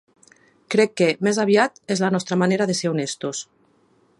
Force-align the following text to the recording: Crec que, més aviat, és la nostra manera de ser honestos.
Crec 0.75 0.95
que, 1.01 1.09
més 1.27 1.39
aviat, 1.43 1.77
és 1.97 2.01
la 2.05 2.09
nostra 2.17 2.39
manera 2.45 2.67
de 2.73 2.77
ser 2.81 2.91
honestos. 2.93 3.45